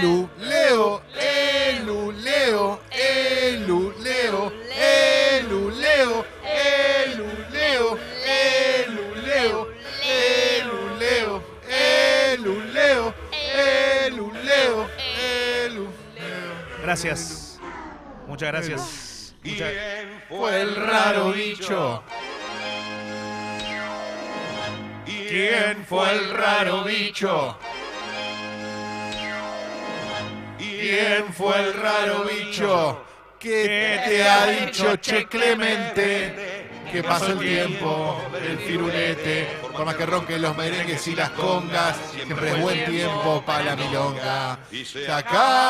Elu, 0.00 0.28
Leo, 0.40 1.02
Elu, 1.14 2.12
Leo, 2.12 2.80
Elu, 2.90 3.92
Leo, 4.02 4.50
Elu, 4.72 5.70
Leo, 5.70 6.24
Elu, 6.42 7.28
Leo, 7.52 7.98
Elu, 8.24 9.14
Leo, 9.26 9.68
Elu, 10.02 10.98
Leo, 10.98 11.42
Elu, 11.68 12.60
Leo, 12.72 13.14
Elu, 13.52 14.32
Leo, 14.42 14.88
Elu, 15.66 15.88
Gracias. 16.82 17.58
Muchas 18.26 18.48
gracias. 18.52 19.34
Muchas- 19.44 19.72
Fue 20.30 20.60
el 20.62 20.76
raro 20.76 21.32
bicho. 21.32 22.02
¿Quién 25.04 25.84
fue 25.86 26.10
el 26.12 26.30
raro 26.30 26.84
bicho? 26.84 27.58
¿Quién 30.90 31.32
fue 31.32 31.56
el 31.56 31.72
raro 31.74 32.24
bicho? 32.24 33.04
¿Qué 33.38 34.00
te 34.04 34.28
ha 34.28 34.46
dicho 34.46 34.96
Che 34.96 35.26
Clemente? 35.26 36.68
Que 36.90 37.04
pasó 37.04 37.26
el 37.26 37.38
tiempo 37.38 38.20
del 38.32 38.58
firulete, 38.58 39.46
por 39.70 39.84
más 39.84 39.94
que 39.94 40.04
ronquen 40.04 40.42
los 40.42 40.56
merengues 40.56 41.06
y 41.06 41.14
las 41.14 41.30
congas, 41.30 41.96
siempre 42.12 42.50
es 42.50 42.60
buen 42.60 42.84
tiempo 42.86 43.40
para 43.46 43.62
la 43.62 43.76
milonga. 43.76 44.58
Se 44.84 45.08
acabó. 45.08 45.60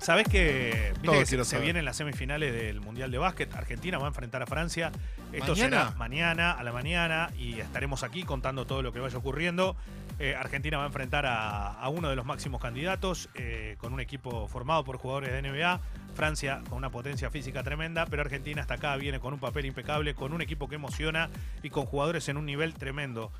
¿Sabés 0.00 0.26
que, 0.28 0.92
viste 1.02 1.06
Todo 1.06 1.18
que 1.18 1.44
se, 1.44 1.60
vienen 1.60 1.84
las 1.84 1.96
semifinales 1.96 2.54
del 2.54 2.80
Mundial 2.80 3.10
de 3.10 3.18
Básquet? 3.18 3.54
Argentina 3.54 3.98
va 3.98 4.06
a 4.06 4.08
enfrentar 4.08 4.42
a 4.42 4.46
Francia. 4.46 4.90
Esto 5.30 5.52
¿Mañana? 5.52 5.88
será 5.88 5.98
mañana 5.98 6.52
a 6.52 6.64
la 6.64 6.72
mañana 6.72 7.30
y 7.38 7.60
estaremos 7.60 8.02
aquí 8.02 8.22
contando 8.22 8.66
todo 8.66 8.82
lo 8.82 8.92
que 8.92 9.00
vaya 9.00 9.18
ocurriendo. 9.18 9.76
Eh, 10.18 10.34
Argentina 10.34 10.78
va 10.78 10.84
a 10.84 10.86
enfrentar 10.86 11.26
a, 11.26 11.72
a 11.72 11.88
uno 11.90 12.08
de 12.08 12.16
los 12.16 12.24
máximos 12.24 12.62
candidatos 12.62 13.28
eh, 13.34 13.76
con 13.78 13.92
un 13.92 14.00
equipo 14.00 14.48
formado 14.48 14.84
por 14.84 14.96
jugadores 14.96 15.32
de 15.32 15.42
NBA. 15.42 15.80
Francia 16.14 16.62
con 16.68 16.78
una 16.78 16.90
potencia 16.90 17.30
física 17.30 17.62
tremenda, 17.62 18.06
pero 18.06 18.22
Argentina 18.22 18.62
hasta 18.62 18.74
acá 18.74 18.96
viene 18.96 19.20
con 19.20 19.34
un 19.34 19.40
papel 19.40 19.66
impecable, 19.66 20.14
con 20.14 20.32
un 20.32 20.40
equipo 20.40 20.68
que 20.68 20.74
emociona 20.76 21.28
y 21.62 21.70
con 21.70 21.84
jugadores 21.84 22.28
en 22.28 22.36
un 22.38 22.46
nivel 22.46 22.74
tremendo. 22.74 23.32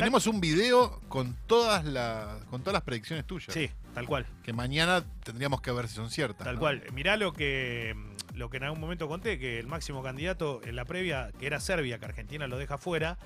Tenemos 0.00 0.26
un 0.26 0.42
video 0.42 1.00
con 1.08 1.34
todas 1.46 1.84
las 1.86 2.44
con 2.44 2.60
todas 2.60 2.74
las 2.74 2.82
predicciones 2.82 3.26
tuyas. 3.26 3.54
Sí, 3.54 3.70
tal 3.94 4.06
cual. 4.06 4.26
Que 4.42 4.52
mañana 4.52 5.02
tendríamos 5.24 5.62
que 5.62 5.72
ver 5.72 5.88
si 5.88 5.94
son 5.94 6.10
ciertas. 6.10 6.44
Tal 6.44 6.56
¿no? 6.56 6.60
cual. 6.60 6.82
Mirá 6.92 7.16
lo 7.16 7.32
que, 7.32 7.96
lo 8.34 8.50
que 8.50 8.58
en 8.58 8.64
algún 8.64 8.80
momento 8.80 9.08
conté, 9.08 9.38
que 9.38 9.58
el 9.58 9.66
máximo 9.66 10.02
candidato 10.02 10.60
en 10.64 10.76
la 10.76 10.84
previa, 10.84 11.30
que 11.38 11.46
era 11.46 11.60
Serbia, 11.60 11.98
que 11.98 12.04
Argentina 12.04 12.46
lo 12.46 12.58
deja 12.58 12.76
fuera, 12.76 13.16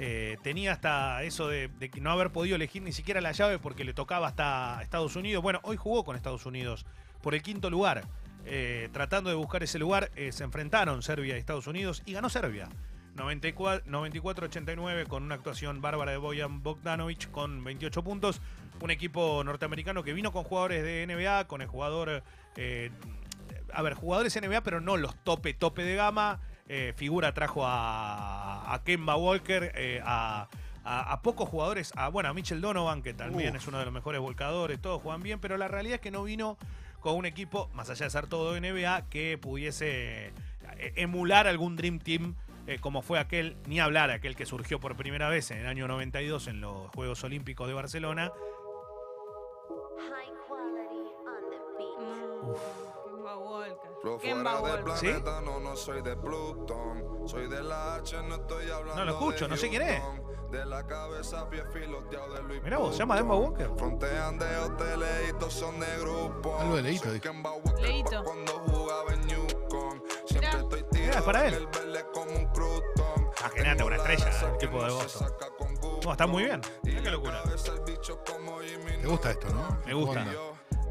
eh, 0.00 0.36
tenía 0.42 0.72
hasta 0.72 1.22
eso 1.22 1.46
de, 1.46 1.70
no 2.00 2.10
haber 2.10 2.30
podido 2.30 2.56
elegir 2.56 2.82
ni 2.82 2.90
siquiera 2.90 3.20
la 3.20 3.30
llave 3.30 3.60
porque 3.60 3.84
le 3.84 3.94
tocaba 3.94 4.26
hasta 4.26 4.82
Estados 4.82 5.14
Unidos. 5.14 5.44
Bueno, 5.44 5.60
hoy 5.62 5.76
jugó 5.76 6.04
con 6.04 6.16
Estados 6.16 6.44
Unidos 6.44 6.86
por 7.22 7.36
el 7.36 7.42
quinto 7.42 7.70
lugar. 7.70 8.04
Eh, 8.46 8.88
tratando 8.92 9.30
de 9.30 9.36
buscar 9.36 9.62
ese 9.62 9.78
lugar, 9.78 10.10
eh, 10.16 10.32
se 10.32 10.42
enfrentaron 10.42 11.02
Serbia 11.02 11.36
y 11.36 11.38
Estados 11.38 11.68
Unidos 11.68 12.02
y 12.04 12.14
ganó 12.14 12.30
Serbia. 12.30 12.68
94 13.16 13.84
94-89 13.90 15.06
con 15.06 15.22
una 15.24 15.34
actuación 15.34 15.80
bárbara 15.80 16.12
de 16.12 16.18
Bojan 16.18 16.62
Bogdanovic 16.62 17.30
con 17.30 17.62
28 17.64 18.02
puntos. 18.04 18.40
Un 18.80 18.90
equipo 18.90 19.42
norteamericano 19.44 20.02
que 20.02 20.12
vino 20.14 20.32
con 20.32 20.44
jugadores 20.44 20.82
de 20.82 21.06
NBA, 21.06 21.46
con 21.48 21.60
el 21.62 21.68
jugador. 21.68 22.22
eh, 22.56 22.90
a 23.72 23.82
ver, 23.82 23.94
jugadores 23.94 24.34
NBA, 24.40 24.62
pero 24.62 24.80
no 24.80 24.96
los 24.96 25.14
tope, 25.22 25.54
tope 25.54 25.82
de 25.84 25.94
gama. 25.94 26.40
Eh, 26.68 26.92
figura 26.96 27.34
trajo 27.34 27.66
a, 27.66 28.72
a 28.72 28.82
Kemba 28.84 29.16
Walker, 29.16 29.72
eh, 29.74 30.00
a, 30.04 30.48
a- 30.84 31.12
a 31.12 31.20
pocos 31.22 31.48
jugadores, 31.48 31.92
a 31.96 32.08
bueno, 32.08 32.28
a 32.28 32.32
Mitchell 32.34 32.60
Donovan, 32.60 33.02
que 33.02 33.12
también 33.12 33.50
Uf. 33.50 33.62
es 33.62 33.66
uno 33.68 33.78
de 33.80 33.84
los 33.84 33.92
mejores 33.94 34.20
volcadores, 34.20 34.80
todos 34.80 35.02
juegan 35.02 35.22
bien, 35.22 35.40
pero 35.40 35.56
la 35.56 35.66
realidad 35.68 35.96
es 35.96 36.00
que 36.00 36.10
no 36.12 36.22
vino 36.22 36.56
con 37.00 37.16
un 37.16 37.26
equipo, 37.26 37.68
más 37.74 37.90
allá 37.90 38.06
de 38.06 38.10
ser 38.10 38.26
todo 38.28 38.58
NBA, 38.58 39.08
que 39.10 39.36
pudiese 39.36 40.32
emular 40.96 41.46
algún 41.48 41.74
Dream 41.76 41.98
Team 41.98 42.34
eh, 42.70 42.78
como 42.80 43.02
fue 43.02 43.18
aquel, 43.18 43.56
ni 43.66 43.80
hablar, 43.80 44.10
aquel 44.10 44.36
que 44.36 44.46
surgió 44.46 44.78
por 44.78 44.94
primera 44.94 45.28
vez 45.28 45.50
en 45.50 45.58
el 45.58 45.66
año 45.66 45.88
92 45.88 46.46
en 46.46 46.60
los 46.60 46.88
Juegos 46.94 47.24
Olímpicos 47.24 47.66
de 47.66 47.74
Barcelona. 47.74 48.32
¿Sí? 54.96 55.08
no, 58.94 59.04
lo 59.04 59.10
escucho, 59.10 59.48
no 59.48 59.56
sé 59.56 59.68
quién 59.68 59.82
es. 59.82 60.02
De 60.50 60.64
la 60.66 60.84
cabeza, 60.84 61.48
pie 61.48 61.64
filoteado 61.72 62.34
de 62.34 62.42
Luis 62.42 62.62
Mirá 62.62 62.78
vos, 62.78 62.92
¿se 62.92 62.98
llama 62.98 63.16
Demba. 63.16 63.36
Walker? 63.36 63.70
Frontean 63.76 64.36
de 64.36 64.56
hoteles 64.56 65.08
y 65.28 65.50
son 65.50 65.78
de 65.78 65.98
grupo. 65.98 66.58
Algo 66.58 66.76
de 66.76 66.82
Leito, 66.82 67.08
Leito. 67.80 68.24
cuando 68.24 68.52
jugaba 68.66 69.14
en 69.14 69.26
Newcom. 69.26 70.02
Siempre 70.26 70.50
estoy 70.50 70.82
Mirá, 70.82 70.86
es 70.86 70.90
tirado 70.90 71.24
para 71.24 71.46
él. 71.46 71.68
Ah, 73.66 73.74
Tengo 73.76 73.86
una 73.86 73.96
la 73.96 74.12
estrella, 74.12 74.52
el 74.52 74.58
tipo 74.58 74.84
de 74.84 74.90
gusto. 74.90 75.36
No, 76.04 76.12
está 76.12 76.26
muy 76.26 76.44
bien. 76.44 76.60
Mirá 76.82 77.02
qué 77.02 77.10
locura. 77.10 77.42
¿Te 77.42 79.06
gusta 79.06 79.30
esto, 79.30 79.48
no? 79.50 79.78
Me 79.86 79.94
gusta. 79.94 80.26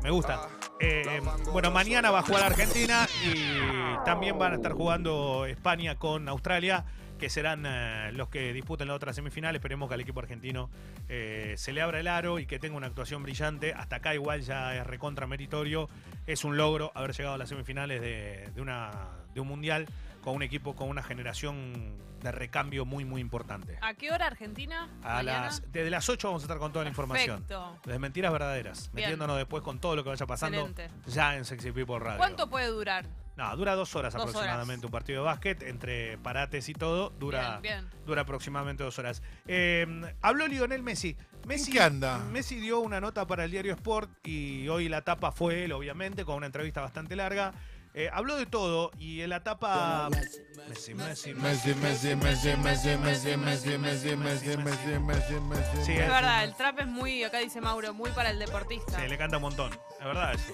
Me 0.02 0.12
gusta. 0.12 0.50
Eh, 0.80 1.20
bueno, 1.52 1.72
mañana 1.72 2.12
va 2.12 2.20
a 2.20 2.22
jugar 2.24 2.44
Argentina 2.44 3.08
y 3.26 4.04
también 4.06 4.38
van 4.38 4.54
a 4.54 4.56
estar 4.56 4.72
jugando 4.74 5.46
España 5.46 5.96
con 5.96 6.30
Australia, 6.30 6.86
que 7.18 7.30
serán 7.30 7.66
eh, 7.66 8.12
los 8.14 8.30
que 8.30 8.54
disputen 8.54 8.88
la 8.88 8.94
otra 8.94 9.12
semifinal. 9.14 9.56
Esperemos 9.56 9.90
que 9.90 9.96
al 9.96 10.02
equipo 10.02 10.20
argentino 10.22 10.70
eh, 11.10 11.56
se 11.58 11.74
le 11.74 11.82
abra 11.82 12.00
el 12.00 12.08
aro 12.08 12.40
y 12.40 12.46
que 12.46 12.60
tenga 12.60 12.78
una 12.78 12.88
actuación 12.88 13.24
brillante. 13.24 13.74
Hasta 13.74 13.98
acá 13.98 14.14
igual 14.14 14.42
ya 14.42 14.76
es 14.76 14.88
recontra 14.88 15.28
meritorio. 15.28 15.90
Es 16.28 16.46
un 16.46 16.56
logro 16.56 16.92
haber 16.96 17.14
llegado 17.14 17.36
a 17.36 17.38
las 17.38 17.50
semifinales 17.50 18.00
de, 18.00 18.50
de 18.54 18.62
una, 18.62 18.92
de 19.40 19.42
un 19.42 19.48
mundial 19.48 19.88
con 20.22 20.36
un 20.36 20.44
equipo 20.44 20.76
con 20.76 20.90
una 20.90 21.02
generación 21.02 21.98
de 22.22 22.32
recambio 22.34 22.86
muy, 22.86 23.06
muy 23.06 23.22
importante. 23.22 23.78
¿A 23.82 23.94
qué 23.94 24.12
hora 24.12 24.28
Argentina? 24.28 24.90
A 25.02 25.16
Mañana. 25.16 25.46
las, 25.46 25.72
desde 25.72 25.90
las 25.90 26.10
8 26.10 26.28
vamos 26.28 26.44
a 26.44 26.46
estar 26.46 26.58
con 26.58 26.74
toda 26.74 26.84
la 26.84 26.90
información. 26.90 27.46
Desde 27.86 28.00
mentiras 28.00 28.32
verdaderas, 28.34 28.92
Bien. 28.92 29.06
metiéndonos 29.06 29.38
después 29.38 29.64
con 29.64 29.80
todo 29.80 29.96
lo 29.96 30.04
que 30.04 30.10
vaya 30.10 30.26
pasando 30.26 30.68
Excelente. 30.68 30.90
ya 31.08 31.38
en 31.38 31.46
Sexy 31.46 31.72
People 31.72 32.00
Radio. 32.00 32.18
¿Cuánto 32.18 32.50
puede 32.50 32.68
durar? 32.68 33.06
No, 33.38 33.56
dura 33.56 33.74
dos 33.76 33.96
horas 33.96 34.14
Dos 34.14 34.24
aproximadamente 34.24 34.86
un 34.86 34.92
partido 34.92 35.22
de 35.22 35.26
básquet, 35.28 35.62
entre 35.62 36.18
parates 36.18 36.68
y 36.68 36.74
todo, 36.74 37.10
dura, 37.12 37.62
Bien, 37.62 37.88
bien. 37.90 37.99
Dura 38.10 38.24
aproximadamente 38.24 38.84
dos 38.84 39.00
horas. 39.00 39.22
Eh, 39.48 39.88
habló 40.22 40.48
Lionel 40.48 40.84
Messi. 40.84 41.16
Messi, 41.48 41.72
qué 41.72 41.82
anda? 41.82 42.18
Messi 42.32 42.56
dio 42.56 42.80
una 42.80 43.00
nota 43.00 43.26
para 43.26 43.46
el 43.46 43.52
diario 43.52 43.74
Sport 43.74 44.10
y 44.26 44.68
hoy 44.68 44.90
la 44.90 45.04
tapa 45.04 45.32
fue 45.32 45.64
él, 45.64 45.72
obviamente, 45.72 46.26
con 46.26 46.36
una 46.36 46.48
entrevista 46.48 46.82
bastante 46.82 47.16
larga. 47.16 47.54
Eh, 47.96 48.08
habló 48.14 48.36
de 48.38 48.46
todo 48.46 48.92
y 49.00 49.22
en 49.22 49.30
la 49.32 49.44
tapa... 49.44 50.10
Messi, 50.12 50.94
Messi, 50.94 50.94
Messi. 50.94 51.34
Messi, 51.34 51.74
Messi, 51.74 52.16
Messi, 52.16 52.56
Messi, 52.56 52.98
Messi, 52.98 53.38
Messi, 53.38 53.78
Messi, 53.78 53.78
Messi, 53.78 54.58
Messi, 54.58 55.00
Messi, 55.00 55.34
Messi. 55.40 55.86
Sí, 55.86 55.92
Es 55.94 56.00
eh. 56.02 56.08
verdad, 56.08 56.44
el 56.44 56.56
trap 56.56 56.80
es 56.82 56.88
muy, 56.88 57.24
acá 57.24 57.40
dice 57.40 57.60
Mauro, 57.62 57.94
muy 57.96 58.12
para 58.12 58.30
el 58.30 58.38
deportista. 58.38 59.00
Sí, 59.02 59.08
le 59.08 59.18
canta 59.18 59.38
un 59.38 59.42
montón. 59.44 59.72
Es 60.00 60.06
verdad 60.06 60.34
eso. 60.36 60.54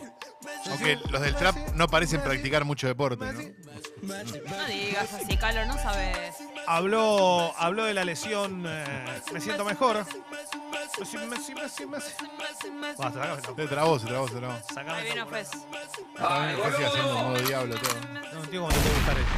Aunque 0.71 0.97
los 1.09 1.21
del 1.21 1.35
trap 1.35 1.55
no 1.73 1.87
parecen 1.89 2.21
practicar 2.21 2.63
mucho 2.63 2.87
deporte, 2.87 3.25
¿no? 3.25 3.41
No 4.01 4.65
digas 4.67 5.13
así, 5.13 5.35
Carlos, 5.37 5.67
no 5.67 5.73
sabes. 5.77 6.35
Habló, 6.67 7.44
habló 7.57 7.85
de 7.85 7.93
la 7.93 8.05
lesión. 8.05 8.63
eh, 8.67 9.21
me 9.33 9.41
siento 9.41 9.65
mejor. 9.65 10.05
Basta, 12.97 13.37
sacame, 13.37 13.41
Se 13.41 13.67
trabó, 13.67 13.99
se 13.99 14.07
trabó, 14.07 14.27
se 14.27 14.35
trabó. 14.35 14.53
sacame 14.69 14.91
Ahí 14.91 15.03
viene 15.05 15.21
esto, 15.21 15.31
Fez. 15.31 15.51
También 16.17 16.59
casi 16.61 16.83
haciendo 16.83 17.13
modo 17.13 17.37
diablo 17.41 17.75
todo. 17.75 17.95
No 18.11 18.43
entiendo 18.43 18.61
cómo 18.61 18.69
te 18.69 18.79
puede 18.79 18.95
gustar 18.95 19.17
esto. 19.17 19.33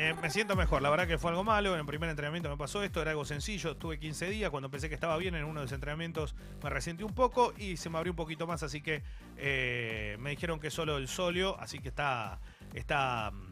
Eh, 0.00 0.14
me 0.22 0.30
siento 0.30 0.54
mejor, 0.54 0.80
la 0.80 0.90
verdad 0.90 1.08
que 1.08 1.18
fue 1.18 1.30
algo 1.30 1.42
malo. 1.42 1.74
En 1.74 1.80
el 1.80 1.86
primer 1.86 2.08
entrenamiento 2.08 2.48
me 2.48 2.56
pasó 2.56 2.84
esto, 2.84 3.02
era 3.02 3.10
algo 3.10 3.24
sencillo. 3.24 3.72
Estuve 3.72 3.98
15 3.98 4.28
días, 4.30 4.50
cuando 4.50 4.70
pensé 4.70 4.88
que 4.88 4.94
estaba 4.94 5.16
bien 5.16 5.34
en 5.34 5.44
uno 5.44 5.58
de 5.58 5.64
los 5.64 5.72
entrenamientos 5.72 6.36
me 6.62 6.70
resentí 6.70 7.02
un 7.02 7.14
poco 7.14 7.52
y 7.58 7.76
se 7.76 7.90
me 7.90 7.98
abrió 7.98 8.12
un 8.12 8.16
poquito 8.16 8.46
más, 8.46 8.62
así 8.62 8.80
que 8.80 9.02
eh, 9.36 10.16
me 10.20 10.30
dijeron 10.30 10.60
que 10.60 10.70
solo 10.70 10.98
el 10.98 11.08
solio, 11.08 11.58
así 11.58 11.80
que 11.80 11.88
está, 11.88 12.38
está, 12.74 13.32
mm, 13.32 13.47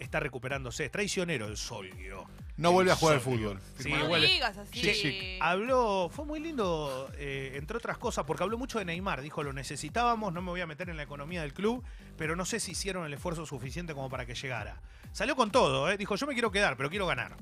está 0.00 0.18
recuperándose. 0.20 0.84
Es 0.86 0.90
traicionero 0.90 1.46
el 1.46 1.56
solio. 1.56 2.26
No 2.56 2.72
vuelve 2.72 2.92
a 2.92 2.96
jugar 2.96 3.14
al 3.16 3.20
fútbol. 3.22 3.58
Sí, 3.78 3.90
no 3.90 4.06
vuelve. 4.08 4.26
digas 4.26 4.56
así. 4.58 4.80
Chic, 4.80 4.94
chic. 4.94 5.38
Habló, 5.40 6.10
fue 6.12 6.24
muy 6.26 6.40
lindo, 6.40 7.10
eh, 7.16 7.52
entre 7.54 7.76
otras 7.78 7.96
cosas, 7.96 8.24
porque 8.26 8.42
habló 8.42 8.58
mucho 8.58 8.78
de 8.78 8.84
Neymar. 8.84 9.22
Dijo, 9.22 9.42
lo 9.42 9.52
necesitábamos, 9.52 10.32
no 10.32 10.42
me 10.42 10.50
voy 10.50 10.60
a 10.60 10.66
meter 10.66 10.90
en 10.90 10.96
la 10.98 11.02
economía 11.04 11.40
del 11.42 11.54
club, 11.54 11.82
pero 12.18 12.36
no 12.36 12.44
sé 12.44 12.60
si 12.60 12.72
hicieron 12.72 13.06
el 13.06 13.14
esfuerzo 13.14 13.46
suficiente 13.46 13.94
como 13.94 14.10
para 14.10 14.26
que 14.26 14.34
llegara. 14.34 14.80
Salió 15.12 15.36
con 15.36 15.50
todo, 15.50 15.90
¿eh? 15.90 15.96
dijo, 15.96 16.16
yo 16.16 16.26
me 16.26 16.34
quiero 16.34 16.50
quedar, 16.50 16.76
pero 16.76 16.90
quiero 16.90 17.06
ganar. 17.06 17.34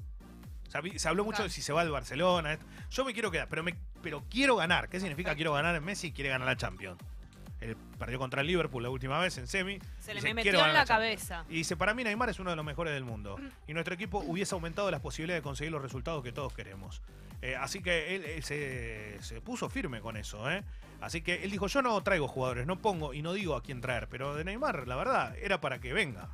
O 0.69 0.71
sea, 0.71 0.81
vi- 0.83 0.99
se 0.99 1.09
habló 1.09 1.25
mucho 1.25 1.43
de 1.43 1.51
si 1.51 1.63
se 1.63 1.73
va 1.73 1.81
al 1.81 1.91
Barcelona. 1.91 2.59
Yo 2.91 3.05
me 3.05 3.13
quiero 3.13 3.31
quedar, 3.31 3.49
pero, 3.49 3.63
me, 3.65 3.75
pero 4.03 4.23
quiero 4.31 4.55
ganar. 4.57 4.89
¿Qué 4.89 5.01
significa 5.01 5.35
quiero 5.35 5.53
ganar 5.55 5.75
en 5.75 5.85
Messi? 5.85 6.13
Quiere 6.13 6.31
ganar 6.31 6.47
la 6.47 6.57
Champions. 6.57 7.01
Él 7.61 7.77
perdió 7.99 8.19
contra 8.19 8.41
el 8.43 8.47
Liverpool 8.47 8.83
la 8.83 8.91
última 8.91 9.19
vez 9.19 9.37
en 9.39 9.47
semi. 9.49 9.79
Se 10.01 10.15
le 10.15 10.21
Dice, 10.21 10.35
me 10.35 10.43
"Quiero 10.43 10.59
metió 10.59 10.69
en 10.69 10.75
la 10.75 10.85
Champions". 10.85 11.29
cabeza. 11.29 11.45
Y 11.49 11.55
dice, 11.55 11.77
para 11.77 11.93
mí 11.95 12.05
Neymar 12.05 12.29
es 12.31 12.39
uno 12.39 12.51
de 12.51 12.57
los 12.57 12.65
mejores 12.65 12.95
del 12.95 13.05
mundo. 13.05 13.37
Y 13.67 13.75
nuestro 13.75 13.95
equipo 13.95 14.19
hubiese 14.21 14.55
aumentado 14.55 14.91
las 14.91 15.01
posibilidades 15.01 15.43
de 15.43 15.45
conseguir 15.45 15.73
los 15.73 15.83
resultados 15.83 16.23
que 16.23 16.31
todos 16.33 16.53
queremos. 16.53 17.03
Eh, 17.43 17.57
así 17.57 17.81
que 17.83 18.15
él, 18.17 18.43
se, 18.43 19.19
se 19.23 19.41
puso 19.41 19.69
firme 19.69 20.01
con 20.01 20.17
eso. 20.17 20.51
¿eh? 20.51 20.63
Así 21.01 21.21
que 21.23 21.43
él 21.45 21.51
dijo, 21.51 21.67
yo 21.69 21.83
no 21.83 22.01
traigo 22.03 22.29
jugadores, 22.29 22.67
no 22.67 22.77
pongo 22.81 23.15
y 23.15 23.23
no 23.23 23.33
digo 23.33 23.55
a 23.57 23.63
quién 23.63 23.81
traer. 23.81 24.09
Pero 24.09 24.35
de 24.35 24.45
Neymar, 24.45 24.87
la 24.89 24.97
verdad, 24.97 25.37
era 25.41 25.61
para 25.61 25.81
que 25.81 25.93
venga. 25.93 26.29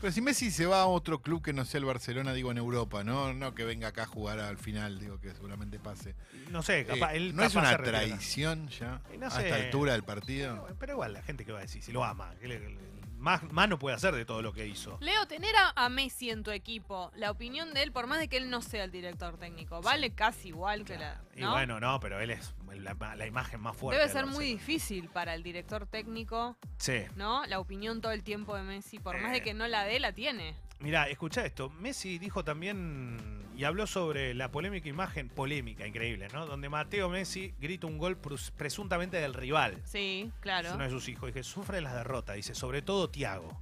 Pero 0.00 0.12
si 0.12 0.20
Messi 0.22 0.50
se 0.50 0.64
va 0.66 0.80
a 0.82 0.86
otro 0.86 1.20
club 1.20 1.42
que 1.42 1.52
no 1.52 1.64
sea 1.64 1.78
el 1.78 1.84
Barcelona, 1.84 2.32
digo 2.32 2.50
en 2.50 2.56
Europa, 2.58 3.04
no, 3.04 3.34
no 3.34 3.54
que 3.54 3.64
venga 3.64 3.88
acá 3.88 4.04
a 4.04 4.06
jugar 4.06 4.38
al 4.40 4.56
final, 4.56 4.98
digo 4.98 5.20
que 5.20 5.32
seguramente 5.34 5.78
pase. 5.78 6.14
No 6.50 6.62
sé, 6.62 6.86
capaz, 6.86 7.12
Eh, 7.12 7.16
él 7.18 7.36
¿No 7.36 7.42
es 7.44 7.52
capaz 7.52 7.68
una 7.68 7.76
traición 7.84 8.68
ya 8.68 9.02
Y 9.14 9.18
no 9.18 9.26
a 9.26 9.42
esta 9.42 9.56
altura 9.56 9.92
del 9.92 10.02
partido? 10.02 10.62
Pero, 10.64 10.76
pero 10.78 10.92
igual, 10.94 11.12
la 11.12 11.22
gente 11.22 11.44
que 11.44 11.52
va 11.52 11.58
a 11.58 11.62
decir, 11.62 11.82
si 11.82 11.92
lo 11.92 12.02
ama, 12.04 12.32
que 12.40 12.48
le- 12.48 12.60
le- 12.60 12.99
más, 13.20 13.42
más 13.52 13.68
no 13.68 13.78
puede 13.78 13.94
hacer 13.96 14.14
de 14.14 14.24
todo 14.24 14.42
lo 14.42 14.52
que 14.52 14.66
hizo. 14.66 14.96
Leo, 15.00 15.26
tener 15.26 15.54
a, 15.56 15.72
a 15.76 15.88
Messi 15.88 16.30
en 16.30 16.42
tu 16.42 16.50
equipo, 16.50 17.12
la 17.14 17.30
opinión 17.30 17.72
de 17.74 17.82
él, 17.82 17.92
por 17.92 18.06
más 18.06 18.18
de 18.18 18.28
que 18.28 18.36
él 18.36 18.50
no 18.50 18.62
sea 18.62 18.84
el 18.84 18.90
director 18.90 19.36
técnico, 19.36 19.80
vale 19.82 20.12
casi 20.14 20.48
igual 20.48 20.84
que 20.84 20.96
la. 20.98 21.20
Y 21.36 21.42
¿no? 21.42 21.52
bueno, 21.52 21.78
no, 21.80 22.00
pero 22.00 22.20
él 22.20 22.30
es 22.30 22.54
la, 22.74 22.94
la 23.16 23.26
imagen 23.26 23.60
más 23.60 23.76
fuerte. 23.76 24.00
Debe 24.00 24.12
ser 24.12 24.26
muy 24.26 24.44
difícil 24.44 25.08
para 25.08 25.34
el 25.34 25.42
director 25.42 25.86
técnico, 25.86 26.56
Sí. 26.78 27.04
¿no? 27.16 27.44
La 27.46 27.60
opinión 27.60 28.00
todo 28.00 28.12
el 28.12 28.22
tiempo 28.22 28.56
de 28.56 28.62
Messi, 28.62 28.98
por 28.98 29.20
más 29.20 29.32
de 29.32 29.42
que 29.42 29.54
no 29.54 29.68
la 29.68 29.84
dé, 29.84 30.00
la 30.00 30.12
tiene. 30.12 30.54
Mirá, 30.80 31.08
escucha 31.08 31.44
esto. 31.44 31.68
Messi 31.70 32.18
dijo 32.18 32.42
también 32.42 33.18
y 33.56 33.64
habló 33.64 33.86
sobre 33.86 34.32
la 34.32 34.50
polémica 34.50 34.88
imagen, 34.88 35.28
polémica, 35.28 35.86
increíble, 35.86 36.28
¿no? 36.32 36.46
Donde 36.46 36.70
Mateo 36.70 37.10
Messi 37.10 37.54
grita 37.60 37.86
un 37.86 37.98
gol 37.98 38.16
presuntamente 38.56 39.18
del 39.18 39.34
rival. 39.34 39.78
Sí, 39.84 40.30
Es 40.34 40.40
claro. 40.40 40.74
uno 40.74 40.84
de 40.84 40.90
sus 40.90 41.08
hijos. 41.08 41.26
Dije, 41.26 41.42
sufre 41.42 41.82
las 41.82 41.94
derrotas. 41.94 42.36
Dice, 42.36 42.54
sobre 42.54 42.80
todo 42.80 43.10
Tiago. 43.10 43.60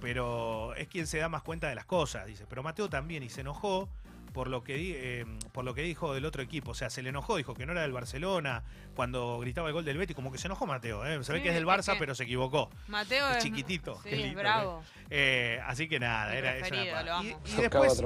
Pero 0.00 0.74
es 0.74 0.88
quien 0.88 1.06
se 1.06 1.18
da 1.18 1.28
más 1.28 1.42
cuenta 1.42 1.68
de 1.68 1.76
las 1.76 1.84
cosas. 1.86 2.26
Dice, 2.26 2.44
pero 2.48 2.64
Mateo 2.64 2.88
también 2.88 3.22
y 3.22 3.28
se 3.28 3.42
enojó 3.42 3.88
por 4.32 4.48
lo 4.48 4.64
que 4.64 4.74
di- 4.74 4.94
eh, 4.94 5.26
por 5.52 5.64
lo 5.64 5.74
que 5.74 5.82
dijo 5.82 6.14
del 6.14 6.24
otro 6.24 6.42
equipo. 6.42 6.72
O 6.72 6.74
sea, 6.74 6.90
se 6.90 7.02
le 7.02 7.10
enojó, 7.10 7.36
dijo 7.36 7.54
que 7.54 7.66
no 7.66 7.72
era 7.72 7.82
del 7.82 7.92
Barcelona 7.92 8.62
cuando 8.94 9.38
gritaba 9.40 9.68
el 9.68 9.74
gol 9.74 9.84
del 9.84 9.98
Betty. 9.98 10.14
Como 10.14 10.32
que 10.32 10.38
se 10.38 10.48
enojó 10.48 10.66
Mateo. 10.66 11.04
¿eh? 11.06 11.22
Se 11.24 11.32
ve 11.32 11.38
Sí, 11.38 11.42
que 11.42 11.48
es 11.50 11.54
del 11.54 11.64
es 11.64 11.68
Barça, 11.68 11.92
que- 11.94 11.98
pero 11.98 12.14
se 12.14 12.24
equivocó. 12.24 12.70
Mateo 12.88 13.28
Es 13.30 13.36
es 13.38 13.42
chiquitito, 13.44 14.00
Sí, 14.02 14.08
es 14.10 14.18
lindo, 14.18 14.40
bravo. 14.40 14.82
Eh, 15.10 15.60
así 15.66 15.88
que 15.88 15.98
nada, 16.00 16.34
era 16.36 16.56
es 16.56 16.60
una 16.62 16.68
preferido, 16.68 16.94
pa- 16.96 17.02
lo 17.02 17.12
amo. 17.14 17.40
Y, 17.44 17.50
y 17.50 17.56
después, 17.56 18.02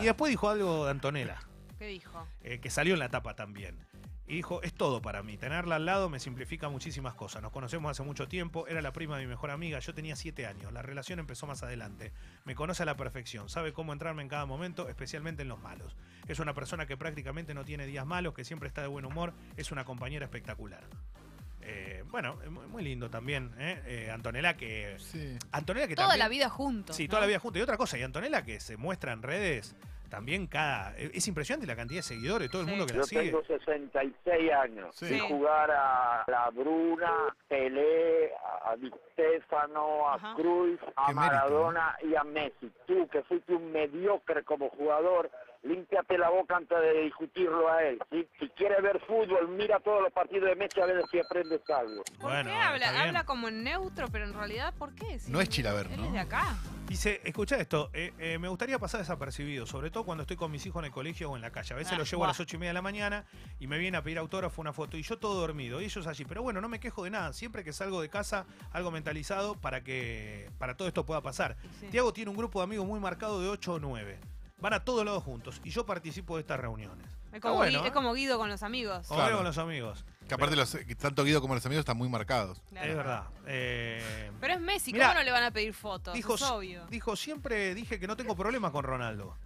y 0.00 0.02
después 0.04 0.30
dijo 0.30 0.48
algo 0.48 0.84
de 0.84 0.90
Antonella, 0.90 1.36
¿Qué 1.78 1.86
dijo? 1.86 2.26
eh, 2.42 2.60
que 2.60 2.70
salió 2.70 2.94
en 2.94 3.00
la 3.00 3.08
tapa 3.08 3.34
también. 3.34 3.78
Y 4.30 4.34
dijo, 4.34 4.62
es 4.62 4.72
todo 4.72 5.02
para 5.02 5.24
mí, 5.24 5.36
tenerla 5.36 5.74
al 5.74 5.86
lado 5.86 6.08
me 6.08 6.20
simplifica 6.20 6.68
muchísimas 6.68 7.14
cosas. 7.14 7.42
Nos 7.42 7.50
conocemos 7.50 7.90
hace 7.90 8.04
mucho 8.04 8.28
tiempo, 8.28 8.68
era 8.68 8.80
la 8.80 8.92
prima 8.92 9.18
de 9.18 9.24
mi 9.24 9.28
mejor 9.28 9.50
amiga, 9.50 9.80
yo 9.80 9.92
tenía 9.92 10.14
siete 10.14 10.46
años, 10.46 10.72
la 10.72 10.82
relación 10.82 11.18
empezó 11.18 11.48
más 11.48 11.64
adelante. 11.64 12.12
Me 12.44 12.54
conoce 12.54 12.84
a 12.84 12.86
la 12.86 12.96
perfección, 12.96 13.48
sabe 13.48 13.72
cómo 13.72 13.92
entrarme 13.92 14.22
en 14.22 14.28
cada 14.28 14.46
momento, 14.46 14.88
especialmente 14.88 15.42
en 15.42 15.48
los 15.48 15.58
malos. 15.58 15.96
Es 16.28 16.38
una 16.38 16.54
persona 16.54 16.86
que 16.86 16.96
prácticamente 16.96 17.54
no 17.54 17.64
tiene 17.64 17.86
días 17.86 18.06
malos, 18.06 18.32
que 18.32 18.44
siempre 18.44 18.68
está 18.68 18.82
de 18.82 18.86
buen 18.86 19.04
humor, 19.04 19.34
es 19.56 19.72
una 19.72 19.84
compañera 19.84 20.26
espectacular. 20.26 20.84
Eh, 21.62 22.02
bueno, 22.06 22.38
es 22.42 22.50
muy, 22.50 22.66
muy 22.66 22.82
lindo 22.82 23.10
también, 23.10 23.52
¿eh? 23.58 23.80
Eh, 23.86 24.10
Antonella 24.10 24.56
que... 24.56 24.96
Sí. 24.98 25.36
Antonella 25.52 25.86
que 25.88 25.94
Toda 25.94 26.08
también- 26.08 26.24
la 26.24 26.28
vida 26.28 26.48
juntos. 26.48 26.96
Sí, 26.96 27.04
¿no? 27.04 27.10
toda 27.10 27.20
la 27.22 27.26
vida 27.26 27.38
juntos. 27.38 27.60
Y 27.60 27.62
otra 27.62 27.76
cosa, 27.76 27.98
y 27.98 28.02
Antonella 28.02 28.42
que 28.44 28.60
se 28.60 28.76
muestra 28.76 29.12
en 29.12 29.22
redes 29.22 29.76
también 30.08 30.48
cada. 30.48 30.96
Es 30.96 31.28
impresionante 31.28 31.68
la 31.68 31.76
cantidad 31.76 31.98
de 32.00 32.02
seguidores, 32.02 32.50
todo 32.50 32.62
el 32.62 32.66
Sí. 32.66 32.70
mundo 32.72 32.86
que 32.86 32.94
Yo 32.94 32.98
la 33.00 33.04
sigue. 33.06 33.22
tengo 33.26 33.44
66 33.44 34.52
años. 34.52 34.96
Sí. 34.96 35.20
Jugar 35.20 35.70
a 35.70 36.24
la 36.26 36.50
Bruna, 36.50 37.12
Pelé, 37.46 38.32
a 38.64 38.74
Di 38.76 38.90
Stefano, 39.12 40.08
a 40.08 40.14
Ajá. 40.14 40.34
Cruz, 40.34 40.80
a 40.96 41.06
Qué 41.06 41.14
mérito, 41.14 41.14
Maradona 41.14 41.96
y 42.02 42.16
a 42.16 42.24
Messi. 42.24 42.72
Tú, 42.86 43.06
que 43.08 43.22
fuiste 43.22 43.52
un 43.54 43.70
mediocre 43.70 44.42
como 44.42 44.68
jugador, 44.70 45.30
límpiate 45.62 46.16
la 46.18 46.30
boca 46.30 46.56
antes 46.56 46.78
de 46.80 47.02
discutirlo 47.02 47.70
a 47.70 47.82
él. 47.84 47.98
¿sí? 48.10 48.26
Si 48.38 48.48
quieres 48.50 48.82
ver 48.82 49.00
fútbol, 49.06 49.48
mira 49.48 49.78
todos 49.80 50.02
los 50.02 50.12
partidos 50.12 50.48
de 50.48 50.56
Messi 50.56 50.80
a 50.80 50.86
ver 50.86 51.02
si 51.10 51.18
aprendes 51.18 51.60
algo. 51.70 52.02
¿Por 52.18 52.30
Bueno, 52.30 52.50
qué 52.50 52.56
habla? 52.56 53.02
Habla 53.02 53.24
como 53.24 53.48
en 53.48 53.62
neutro, 53.64 54.08
pero 54.10 54.24
en 54.24 54.32
realidad, 54.34 54.74
¿por 54.78 54.94
qué? 54.94 55.18
Si 55.18 55.30
No 55.30 55.40
es 55.40 55.48
Chilaver, 55.48 55.86
él 55.90 55.96
¿no? 56.00 56.06
es 56.06 56.12
de 56.12 56.18
acá. 56.18 56.56
Dice, 56.88 57.20
escucha 57.24 57.56
esto, 57.56 57.88
eh, 57.92 58.12
eh, 58.18 58.38
me 58.38 58.48
gustaría 58.48 58.76
pasar 58.80 58.98
desapercibido, 59.00 59.64
sobre 59.64 59.92
todo 59.92 60.04
cuando 60.04 60.22
estoy 60.22 60.36
con 60.36 60.50
mis 60.50 60.66
hijos 60.66 60.80
en 60.80 60.86
el 60.86 60.90
colegio 60.90 61.30
o 61.30 61.36
en 61.36 61.42
la 61.42 61.52
calle. 61.52 61.72
A 61.74 61.76
veces 61.76 61.92
Ah, 61.92 61.98
los 61.98 62.10
llevo 62.10 62.24
a 62.24 62.28
las 62.28 62.40
ocho 62.40 62.56
y 62.56 62.58
media 62.58 62.70
de 62.70 62.74
la 62.74 62.82
mañana 62.82 63.24
y 63.60 63.68
me 63.68 63.78
vienen 63.78 63.94
a 63.96 64.02
pedir 64.02 64.18
autógrafo, 64.18 64.60
una 64.60 64.72
foto, 64.72 64.96
y 64.96 65.02
yo 65.02 65.16
todo 65.16 65.40
dormido, 65.40 65.80
y 65.80 65.84
ellos 65.84 66.06
allí. 66.08 66.24
Pero 66.24 66.42
bueno, 66.42 66.60
no 66.60 66.68
me 66.68 66.80
quejo 66.80 67.04
de 67.04 67.10
nada. 67.10 67.32
Siempre 67.32 67.62
que 67.62 67.72
salgo 67.72 68.00
de 68.02 68.08
casa, 68.08 68.44
algo 68.72 68.90
mentalizado 68.90 69.54
para 69.54 69.84
que 69.84 70.50
para 70.58 70.76
todo 70.76 70.88
esto 70.88 71.06
pueda 71.06 71.20
pasar. 71.20 71.56
Sí. 71.78 71.86
Tiago 71.92 72.12
tiene 72.12 72.30
un 72.32 72.36
grupo 72.36 72.58
de 72.58 72.64
amigos 72.64 72.86
muy 72.86 72.98
marcado 72.98 73.40
de 73.40 73.48
8 73.48 73.74
o 73.74 73.78
9. 73.78 74.18
Van 74.60 74.72
a 74.74 74.84
todos 74.84 75.04
lados 75.04 75.22
juntos 75.24 75.60
y 75.64 75.70
yo 75.70 75.86
participo 75.86 76.36
de 76.36 76.42
estas 76.42 76.60
reuniones. 76.60 77.06
Es 77.32 77.40
como, 77.40 77.54
bueno, 77.56 77.82
¿eh? 77.84 77.86
es 77.88 77.92
como 77.92 78.12
Guido 78.12 78.38
con 78.38 78.48
los 78.48 78.62
amigos. 78.62 79.06
Como 79.06 79.20
Claro. 79.20 79.36
con 79.36 79.44
los 79.46 79.56
amigos. 79.58 80.04
Que 80.26 80.34
aparte 80.34 80.56
los, 80.56 80.70
que 80.74 80.94
tanto 80.96 81.24
Guido 81.24 81.40
como 81.40 81.54
los 81.54 81.64
amigos 81.64 81.80
están 81.80 81.96
muy 81.96 82.08
marcados. 82.08 82.60
Claro. 82.70 82.90
Es 82.90 82.96
verdad. 82.96 83.24
Eh, 83.46 84.30
Pero 84.40 84.54
es 84.54 84.60
Messi, 84.60 84.92
Mirá, 84.92 85.08
¿cómo 85.08 85.18
no 85.20 85.24
le 85.24 85.30
van 85.30 85.44
a 85.44 85.50
pedir 85.50 85.72
fotos? 85.74 86.14
dijo, 86.14 86.34
es 86.34 86.42
obvio. 86.42 86.86
dijo, 86.86 87.14
siempre 87.16 87.74
dije 87.74 87.98
que 88.00 88.06
no 88.06 88.16
tengo 88.16 88.34
problemas 88.36 88.72
con 88.72 88.84
Ronaldo. 88.84 89.36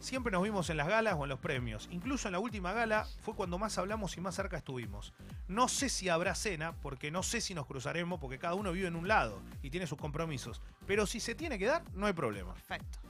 Siempre 0.00 0.30
nos 0.30 0.44
vimos 0.44 0.70
en 0.70 0.76
las 0.76 0.86
galas 0.86 1.16
o 1.18 1.24
en 1.24 1.28
los 1.28 1.40
premios. 1.40 1.88
Incluso 1.90 2.28
en 2.28 2.32
la 2.32 2.38
última 2.38 2.72
gala 2.72 3.04
fue 3.22 3.34
cuando 3.34 3.58
más 3.58 3.78
hablamos 3.78 4.16
y 4.16 4.20
más 4.20 4.36
cerca 4.36 4.56
estuvimos. 4.56 5.12
No 5.48 5.66
sé 5.66 5.88
si 5.88 6.08
habrá 6.08 6.36
cena, 6.36 6.72
porque 6.80 7.10
no 7.10 7.24
sé 7.24 7.40
si 7.40 7.52
nos 7.52 7.66
cruzaremos, 7.66 8.20
porque 8.20 8.38
cada 8.38 8.54
uno 8.54 8.70
vive 8.70 8.86
en 8.86 8.94
un 8.94 9.08
lado 9.08 9.42
y 9.60 9.70
tiene 9.70 9.88
sus 9.88 9.98
compromisos. 9.98 10.62
Pero 10.86 11.04
si 11.04 11.18
se 11.18 11.34
tiene 11.34 11.58
que 11.58 11.66
dar, 11.66 11.82
no 11.94 12.06
hay 12.06 12.12
problema. 12.12 12.54
Perfecto. 12.54 13.00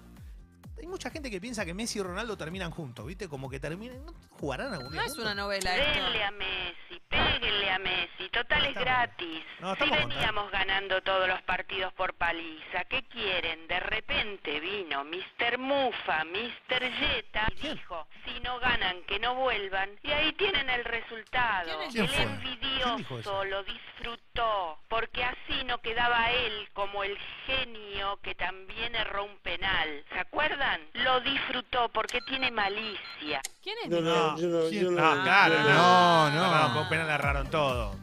Hay 0.80 0.86
mucha 0.86 1.10
gente 1.10 1.30
que 1.30 1.40
piensa 1.40 1.64
que 1.64 1.74
Messi 1.74 1.98
y 1.98 2.02
Ronaldo 2.02 2.36
terminan 2.36 2.70
juntos, 2.70 3.06
¿viste? 3.06 3.28
Como 3.28 3.48
que 3.50 3.58
terminan. 3.60 4.04
¿no? 4.06 4.14
¿Jugarán 4.30 4.72
algún 4.72 4.92
día? 4.92 5.00
No 5.02 5.06
es 5.06 5.18
una 5.18 5.34
novela. 5.34 5.70
Denle 5.72 6.24
a 6.24 6.30
Messi, 6.30 7.00
péguenle 7.08 7.70
a 7.70 7.78
Messi, 7.78 8.28
total 8.30 8.66
es 8.66 8.74
gratis. 8.74 9.44
No, 9.60 9.74
si 9.76 9.90
veníamos 9.90 10.50
ganando 10.52 11.02
todos 11.02 11.26
los 11.28 11.42
partidos 11.42 11.92
por 11.94 12.14
paliza, 12.14 12.84
¿qué 12.84 13.02
quieren? 13.04 13.66
De 13.66 13.80
repente 13.80 14.60
vino 14.60 15.04
Mr. 15.04 15.58
Mufa, 15.58 16.24
Mr. 16.24 16.92
Jetta, 16.92 17.48
y 17.56 17.68
dijo, 17.74 18.06
si 18.24 18.38
no 18.40 18.58
ganan, 18.60 19.02
que 19.02 19.18
no 19.18 19.34
vuelvan, 19.34 19.90
y 20.02 20.10
ahí 20.12 20.32
tienen 20.34 20.70
el 20.70 20.84
resultado. 20.84 21.78
¿Quién 21.78 21.82
es 21.82 21.92
¿Quién 21.92 22.04
el 22.04 22.10
fue? 22.10 22.16
¿Quién 22.16 22.40
dijo 22.40 22.44
envidioso 22.44 23.20
eso? 23.20 23.44
lo 23.44 23.64
disfrutó, 24.02 24.78
porque 24.88 25.24
así 25.24 25.64
no 25.66 25.78
quedaba 25.80 26.30
él 26.30 26.68
como 26.72 27.02
el 27.04 27.16
genio 27.46 28.18
que 28.22 28.34
también 28.34 28.94
erró 28.94 29.24
un 29.24 29.36
penal. 29.38 30.04
¿Se 30.12 30.18
acuerdan? 30.20 30.80
Lo 30.94 31.20
disfrutó 31.20 31.88
porque 31.90 32.20
tiene 32.22 32.50
malicia. 32.50 33.40
¿Quién 33.62 33.76
es? 33.84 33.90
No, 33.90 34.00
No, 34.00 34.32
no, 34.36 34.38
yo 34.38 34.48
no, 34.48 34.68
¿quién? 34.68 34.84
yo 34.84 34.90
no- 34.90 35.14
No, 35.16 35.22
claro, 35.22 35.54
no. 35.62 36.30
No, 36.30 36.68
no. 36.68 36.74
con 36.74 36.88
pena 36.88 37.04
le 37.06 37.12
erraron 37.12 37.50
todo. 37.50 37.96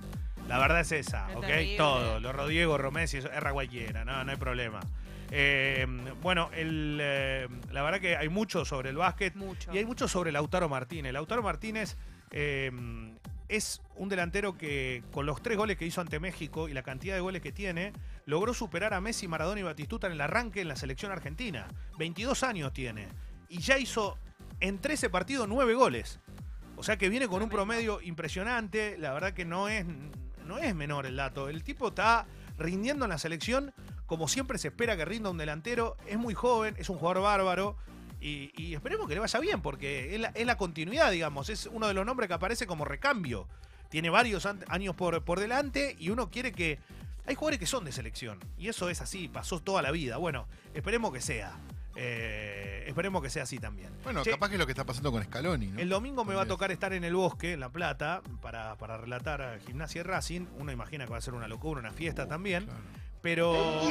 La 0.48 0.60
verdad 0.60 0.82
es 0.82 0.92
esa, 0.92 1.30
Es 1.32 1.36
¿ok? 1.38 1.46
terrible. 1.46 1.78
Todo. 1.78 2.20
Lo 2.20 2.32
Rodrigo, 2.32 2.78
Romesi, 2.78 3.18
eso, 3.18 3.32
erra 3.32 3.52
cualquiera, 3.52 4.06
no, 4.06 4.24
no 4.24 4.32
hay 4.32 4.38
problema. 4.38 4.80
Eh, 5.32 5.88
bueno, 6.22 6.52
el, 6.54 7.00
eh, 7.02 7.48
la 7.72 7.82
verdad 7.82 8.00
que 8.00 8.16
hay 8.16 8.30
mucho 8.30 8.64
sobre 8.64 8.92
el 8.92 8.96
básquet 8.98 9.34
Mucho. 9.36 9.74
y 9.74 9.80
hay 9.80 9.86
mucho 9.86 10.08
sobre 10.08 10.32
Lautaro 10.32 10.70
Martínez. 10.70 11.12
Lautaro 11.14 11.42
Martínez 11.42 11.98
eh, 12.32 12.72
es 13.48 13.82
un 13.96 14.10
delantero 14.10 14.58
que 14.58 15.04
con 15.12 15.26
los 15.26 15.42
tres 15.42 15.58
goles 15.58 15.78
que 15.78 15.86
hizo 15.86 16.02
ante 16.02 16.20
México 16.20 16.68
y 16.68 16.74
la 16.74 16.84
cantidad 16.84 17.16
de 17.16 17.22
goles 17.22 17.42
que 17.42 17.52
tiene, 17.52 17.94
logró 18.26 18.54
superar 18.54 18.94
a 18.94 19.02
Messi, 19.02 19.28
Maradona 19.28 19.60
y 19.60 19.64
Batistuta 19.64 20.08
en 20.08 20.14
el 20.14 20.22
arranque 20.22 20.62
en 20.62 20.68
la 20.68 20.76
selección 20.76 21.12
argentina. 21.12 21.68
22 21.98 22.44
años 22.44 22.74
tiene 22.74 23.08
y 23.50 23.60
ya 23.60 23.78
hizo 23.78 24.18
en 24.60 24.80
13 24.80 25.10
partidos 25.10 25.48
9 25.48 25.74
goles. 25.76 26.20
O 26.78 26.84
sea 26.84 26.98
que 26.98 27.10
viene 27.10 27.28
con 27.28 27.42
un 27.42 27.50
promedio 27.50 28.02
impresionante. 28.02 28.98
La 28.98 29.14
verdad 29.14 29.34
que 29.34 29.46
no 29.46 29.70
es, 29.70 29.86
no 30.46 30.58
es 30.58 30.76
menor 30.76 31.06
el 31.06 31.16
dato. 31.16 31.48
El 31.50 31.64
tipo 31.64 31.90
está 31.90 32.26
rindiendo 32.58 33.06
en 33.06 33.10
la 33.10 33.18
selección 33.18 33.74
como 34.06 34.28
siempre 34.28 34.58
se 34.58 34.68
espera 34.68 34.96
que 34.96 35.06
rinda 35.06 35.30
un 35.30 35.38
delantero. 35.38 35.98
Es 36.06 36.18
muy 36.18 36.34
joven, 36.34 36.76
es 36.78 36.90
un 36.90 36.98
jugador 36.98 37.24
bárbaro. 37.24 37.78
Y, 38.26 38.52
y 38.58 38.74
esperemos 38.74 39.08
que 39.08 39.14
le 39.14 39.20
vaya 39.20 39.40
bien, 39.40 39.62
porque 39.62 40.16
es 40.16 40.20
la, 40.20 40.30
es 40.30 40.48
la 40.48 40.58
continuidad, 40.58 41.12
digamos. 41.12 41.48
Es 41.50 41.70
uno 41.72 41.88
de 41.88 41.94
los 41.94 42.08
nombres 42.08 42.28
que 42.28 42.34
aparece 42.34 42.66
como 42.66 42.84
recambio. 42.84 43.48
Tiene 43.90 44.10
varios 44.10 44.48
años 44.48 44.96
por, 44.96 45.24
por 45.24 45.40
delante 45.40 45.96
y 46.00 46.10
uno 46.10 46.32
quiere 46.32 46.52
que. 46.52 46.80
Hay 47.28 47.36
jugadores 47.36 47.60
que 47.60 47.68
son 47.68 47.86
de 47.86 47.92
selección. 47.92 48.40
Y 48.58 48.68
eso 48.68 48.90
es 48.90 49.00
así, 49.02 49.28
pasó 49.28 49.60
toda 49.60 49.84
la 49.84 49.92
vida. 49.92 50.18
Bueno, 50.18 50.48
esperemos 50.74 51.14
que 51.14 51.22
sea. 51.22 51.56
Eh, 51.96 52.86
esperemos 52.88 53.22
que 53.22 53.30
sea 53.30 53.44
así 53.44 53.60
también. 53.60 53.92
Bueno, 54.04 54.24
Che, 54.24 54.32
capaz 54.32 54.50
que 54.50 54.56
es 54.56 54.60
lo 54.60 54.66
que 54.66 54.72
está 54.72 54.86
pasando 54.86 55.12
con 55.12 55.24
Scaloni, 55.24 55.68
¿no? 55.68 55.80
el 55.80 55.90
domingo 55.90 56.26
me 56.26 56.34
va 56.34 56.42
a 56.42 56.48
tocar 56.48 56.72
estar 56.72 56.94
en 56.94 57.04
el 57.04 57.14
bosque, 57.14 57.54
en 57.54 57.60
La 57.60 57.70
Plata, 57.70 58.24
para, 58.42 58.76
para 58.76 58.98
relatar 58.98 59.44
a 59.44 59.60
Gimnasia 59.60 60.00
y 60.00 60.04
Racing. 60.04 60.48
Uno 60.58 60.72
imagina 60.72 61.06
que 61.06 61.12
va 61.12 61.18
a 61.18 61.22
ser 61.22 61.36
una 61.36 61.48
locura, 61.48 61.80
una 61.80 61.92
fiesta 61.92 62.28
también. 62.28 62.66
Claro. 62.66 62.80
Pero 63.26 63.82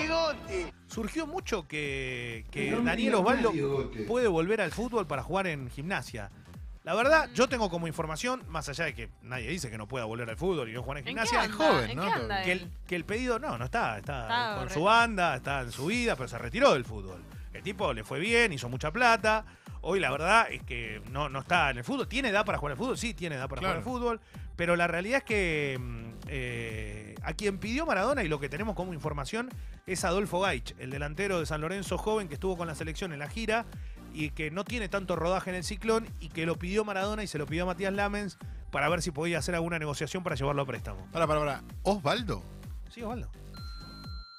surgió 0.87 1.26
mucho 1.26 1.67
que, 1.67 2.45
que 2.53 2.71
Daniel 2.85 3.17
Osvaldo 3.17 3.53
puede 4.07 4.29
volver 4.29 4.61
al 4.61 4.71
fútbol 4.71 5.09
para 5.09 5.25
jugar 5.25 5.49
en 5.49 5.69
Gimnasia. 5.71 6.31
La 6.85 6.95
verdad, 6.95 7.29
yo 7.35 7.49
tengo 7.49 7.69
como 7.69 7.88
información, 7.88 8.45
más 8.49 8.69
allá 8.69 8.85
de 8.85 8.95
que 8.95 9.09
nadie 9.23 9.49
dice 9.49 9.71
que 9.71 9.79
no 9.79 9.88
pueda 9.88 10.05
volver 10.05 10.31
al 10.31 10.37
fútbol 10.37 10.69
y 10.69 10.73
no 10.73 10.83
jugar 10.83 10.99
en 10.99 11.09
¿En 11.09 11.14
qué 11.17 11.23
gimnasia, 11.26 11.41
anda? 11.43 11.57
joven, 11.57 11.91
¿En 11.91 11.97
¿no? 11.97 12.05
que 12.45 12.53
el, 12.53 12.71
que 12.87 12.95
el 12.95 13.05
pedido, 13.05 13.38
no, 13.41 13.59
no 13.59 13.64
está, 13.64 13.99
está, 13.99 14.21
Está 14.23 14.55
con 14.59 14.69
re- 14.69 14.75
su 14.75 14.83
banda, 14.85 15.35
está 15.35 15.62
en 15.62 15.73
su 15.73 15.87
vida, 15.87 16.14
pero 16.14 16.29
se 16.29 16.37
retiró 16.38 16.75
del 16.75 16.85
fútbol. 16.85 17.21
El 17.55 17.62
tipo 17.62 17.93
le 17.93 18.05
fue 18.05 18.21
bien, 18.21 18.53
hizo 18.53 18.69
mucha 18.69 18.93
plata. 18.93 19.45
Hoy 19.81 19.99
la 19.99 20.11
verdad 20.12 20.47
es 20.50 20.62
que 20.62 21.00
no, 21.11 21.29
no 21.29 21.41
está 21.41 21.71
en 21.71 21.79
el 21.79 21.85
fútbol. 21.85 22.07
¿Tiene 22.07 22.29
edad 22.29 22.45
para 22.45 22.59
jugar 22.59 22.73
al 22.73 22.79
fútbol? 22.79 22.99
Sí, 22.99 23.14
tiene 23.14 23.35
edad 23.37 23.49
para 23.49 23.61
Claro. 23.61 23.81
jugar 23.83 23.95
al 23.95 24.00
fútbol. 24.00 24.21
Pero 24.55 24.76
la 24.76 24.87
realidad 24.87 25.19
es 25.19 25.25
que 25.25 25.79
mm, 25.81 26.05
eh, 26.29 27.13
a 27.25 27.33
quien 27.33 27.59
pidió 27.59 27.87
Maradona 27.87 28.23
y 28.23 28.28
lo 28.28 28.40
que 28.40 28.49
tenemos 28.49 28.75
como 28.76 28.95
información 28.95 29.50
es 29.87 30.04
Adolfo 30.04 30.40
Gaich, 30.40 30.75
el 30.78 30.90
delantero 30.90 31.40
de 31.40 31.47
San 31.47 31.61
Lorenzo 31.61 31.99
joven 31.99 32.28
que 32.28 32.35
estuvo 32.35 32.57
con 32.57 32.66
la 32.66 32.75
selección 32.75 33.12
en 33.12 33.19
la 33.19 33.28
gira 33.28 33.66
y 34.12 34.31
que 34.31 34.50
no 34.50 34.64
tiene 34.64 34.88
tanto 34.88 35.16
rodaje 35.16 35.50
en 35.50 35.57
el 35.57 35.64
ciclón 35.64 36.07
y 36.21 36.28
que 36.28 36.47
lo 36.47 36.57
pidió 36.57 36.85
Maradona 36.85 37.23
y 37.23 37.26
se 37.26 37.38
lo 37.38 37.47
pidió 37.47 37.64
a 37.64 37.66
Matías 37.66 37.93
Lamens 37.93 38.38
para 38.71 38.88
ver 38.88 39.02
si 39.02 39.11
podía 39.11 39.38
hacer 39.38 39.54
alguna 39.54 39.78
negociación 39.78 40.23
para 40.23 40.37
llevarlo 40.37 40.62
a 40.62 40.66
préstamo. 40.66 41.07
Para, 41.12 41.26
para, 41.26 41.40
para. 41.40 41.62
¿Osvaldo? 41.83 42.43
Sí, 42.90 43.02
Osvaldo. 43.02 43.28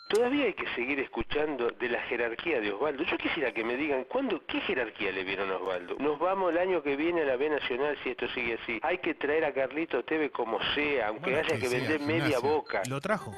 Todavía 0.07 0.45
hay 0.45 0.53
que 0.53 0.67
seguir 0.75 0.99
escuchando 0.99 1.71
de 1.71 1.89
la 1.89 1.99
jerarquía 2.03 2.61
de 2.61 2.71
Osvaldo. 2.71 3.03
Yo 3.03 3.17
quisiera 3.17 3.51
que 3.51 3.63
me 3.63 3.75
digan, 3.75 4.03
¿cuándo, 4.03 4.39
¿qué 4.45 4.61
jerarquía 4.61 5.11
le 5.11 5.23
vieron 5.23 5.49
a 5.49 5.55
Osvaldo? 5.55 5.95
Nos 5.97 6.19
vamos 6.19 6.51
el 6.51 6.59
año 6.59 6.83
que 6.83 6.95
viene 6.95 7.23
a 7.23 7.25
la 7.25 7.37
B 7.37 7.49
Nacional 7.49 7.97
si 8.03 8.11
esto 8.11 8.27
sigue 8.35 8.59
así. 8.61 8.79
Hay 8.83 8.99
que 8.99 9.15
traer 9.15 9.45
a 9.45 9.53
Carlito 9.53 10.03
Teve 10.03 10.29
como 10.29 10.59
sea, 10.75 11.07
aunque 11.07 11.31
Bueno, 11.31 11.47
haya 11.47 11.59
que 11.59 11.67
vender 11.69 11.99
media 12.01 12.37
boca. 12.39 12.83
Lo 12.87 13.01
trajo. 13.01 13.33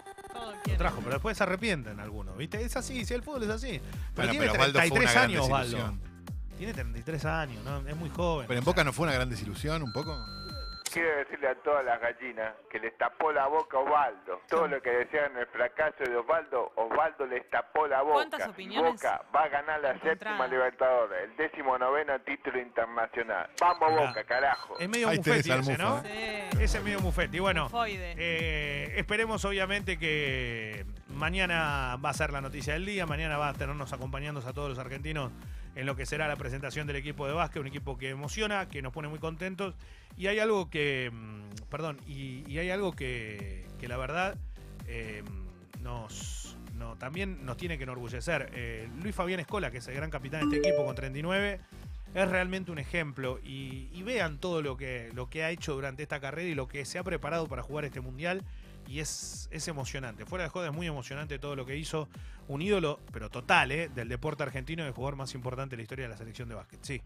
Lo 0.65 0.77
trajo, 0.77 0.99
pero 0.99 1.11
después 1.13 1.37
se 1.37 1.43
arrepienten 1.43 2.01
algunos, 2.01 2.35
¿viste? 2.35 2.61
Es 2.61 2.75
así, 2.75 3.05
si 3.05 3.13
el 3.13 3.23
fútbol 3.23 3.43
es 3.43 3.49
así. 3.49 3.79
Pero 3.79 4.27
Bueno, 4.27 4.31
tiene 4.31 4.45
pero 4.47 4.53
Osvaldo 4.53 4.79
fue 4.79 4.89
33 4.89 5.01
una 5.01 5.11
gran 5.11 5.23
años, 5.23 5.45
Osvaldo. 5.45 5.97
Tiene 6.57 6.73
33 6.73 7.25
años, 7.25 7.63
¿no? 7.63 7.89
Es 7.89 7.95
muy 7.95 8.09
joven. 8.09 8.47
Pero 8.47 8.57
en 8.57 8.63
sea, 8.65 8.73
Boca 8.73 8.83
no 8.83 8.91
fue 8.91 9.03
una 9.03 9.13
gran 9.13 9.29
desilusión, 9.29 9.83
un 9.83 9.93
poco. 9.93 10.17
Quiero 10.91 11.17
decirle 11.17 11.47
a 11.49 11.55
todas 11.55 11.83
las 11.85 11.99
gallinas 11.99 12.53
que 12.69 12.79
les 12.79 12.97
tapó 12.97 13.31
la 13.31 13.47
boca 13.47 13.77
a 13.77 13.81
Osvaldo. 13.81 14.41
Todo 14.47 14.67
lo 14.67 14.81
que 14.81 14.89
decían 14.89 15.37
el 15.37 15.45
fracaso 15.47 16.03
de 16.03 16.15
Osvaldo, 16.15 16.71
Osvaldo 16.75 17.25
les 17.27 17.47
tapó 17.49 17.87
la 17.87 18.01
boca. 18.01 18.13
¿Cuántas 18.15 18.47
opiniones 18.47 18.93
Boca 18.93 19.21
va 19.35 19.43
a 19.43 19.47
ganar 19.49 19.79
la 19.81 19.99
séptima 19.99 20.47
Libertadores, 20.47 21.29
el 21.29 21.35
décimo 21.35 21.77
noveno 21.77 22.19
título 22.21 22.59
internacional. 22.59 23.49
Vamos 23.59 23.89
Mirá. 23.91 24.07
Boca, 24.07 24.23
carajo. 24.23 24.77
Es 24.79 24.89
medio 24.89 25.09
Ahí 25.09 25.19
tenés 25.19 25.45
mufeti 25.47 25.51
al 25.51 25.59
ese, 25.59 25.77
¿no? 25.77 25.89
Mufa, 25.97 26.07
Sí. 26.07 26.63
Ese 26.63 26.77
es 26.77 26.83
medio 26.83 26.99
mufeti. 27.01 27.39
Bueno, 27.39 27.63
Mufoide. 27.65 28.15
eh, 28.17 28.93
esperemos 28.97 29.43
obviamente 29.45 29.97
que 29.99 30.85
mañana 31.09 31.97
va 32.03 32.09
a 32.09 32.13
ser 32.13 32.31
la 32.31 32.41
noticia 32.41 32.73
del 32.73 32.85
día. 32.85 33.05
Mañana 33.05 33.37
va 33.37 33.49
a 33.49 33.53
tenernos 33.53 33.91
acompañando 33.93 34.39
a 34.39 34.53
todos 34.53 34.69
los 34.69 34.79
argentinos 34.79 35.31
en 35.77 35.85
lo 35.85 35.95
que 35.95 36.07
será 36.07 36.27
la 36.27 36.35
presentación 36.35 36.87
del 36.87 36.95
equipo 36.95 37.27
de 37.27 37.33
básquet. 37.33 37.61
Un 37.61 37.67
equipo 37.67 37.97
que 37.97 38.09
emociona, 38.09 38.67
que 38.67 38.81
nos 38.81 38.91
pone 38.91 39.07
muy 39.07 39.19
contentos. 39.19 39.75
Y 40.17 40.27
hay 40.27 40.39
algo 40.39 40.69
que. 40.69 41.11
mm, 41.13 41.69
Perdón, 41.69 41.99
y, 42.07 42.57
hay 42.57 42.71
algo 42.71 42.93
que, 42.93 43.65
que 43.79 43.87
la 43.87 43.97
verdad 43.97 44.35
eh, 44.87 45.23
nos. 45.81 46.57
No, 46.73 46.95
también 46.95 47.45
nos 47.45 47.57
tiene 47.57 47.77
que 47.77 47.83
enorgullecer. 47.83 48.49
Eh, 48.53 48.89
Luis 49.01 49.15
Fabián 49.15 49.39
Escola, 49.39 49.71
que 49.71 49.77
es 49.77 49.87
el 49.87 49.95
gran 49.95 50.09
capitán 50.09 50.49
de 50.49 50.57
este 50.57 50.69
equipo 50.69 50.85
con 50.85 50.95
39, 50.95 51.59
es 52.13 52.29
realmente 52.29 52.71
un 52.71 52.79
ejemplo. 52.79 53.39
Y, 53.43 53.89
y 53.93 54.03
vean 54.03 54.39
todo 54.39 54.61
lo 54.61 54.77
que, 54.77 55.11
lo 55.13 55.29
que 55.29 55.43
ha 55.43 55.51
hecho 55.51 55.73
durante 55.73 56.03
esta 56.03 56.19
carrera 56.19 56.49
y 56.49 56.55
lo 56.55 56.67
que 56.67 56.85
se 56.85 56.97
ha 56.97 57.03
preparado 57.03 57.47
para 57.47 57.61
jugar 57.61 57.85
este 57.85 58.01
mundial. 58.01 58.43
Y 58.87 58.99
es, 59.01 59.49
es 59.51 59.67
emocionante. 59.67 60.25
Fuera 60.25 60.45
de 60.45 60.49
joda 60.49 60.67
es 60.69 60.73
muy 60.73 60.87
emocionante 60.87 61.39
todo 61.39 61.55
lo 61.55 61.65
que 61.65 61.75
hizo. 61.77 62.07
Un 62.47 62.61
ídolo, 62.61 62.99
pero 63.11 63.29
total, 63.29 63.71
¿eh? 63.73 63.89
del 63.89 64.07
deporte 64.07 64.43
argentino, 64.43 64.85
el 64.85 64.93
jugador 64.93 65.17
más 65.17 65.33
importante 65.35 65.71
de 65.75 65.77
la 65.77 65.83
historia 65.83 66.05
de 66.05 66.09
la 66.11 66.17
selección 66.17 66.47
de 66.47 66.55
básquet. 66.55 66.79
Sí. 66.83 67.01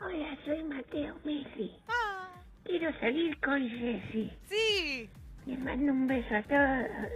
Hola, 0.00 0.36
soy 0.44 0.62
Mateo 0.64 1.14
Messi. 1.24 1.70
Ah, 1.88 2.28
Quiero 2.64 2.90
salir 3.00 3.38
con 3.40 3.60
Jessy. 3.68 4.32
sí. 4.48 5.10
Les 5.46 5.58
mando 5.58 5.90
un 5.92 6.06
beso 6.06 6.36
a 6.36 6.42
todos. 6.44 7.10